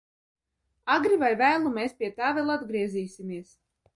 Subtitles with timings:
[0.93, 3.55] Agri vai vēlu mēs pie tā vēl atgriezīsimies.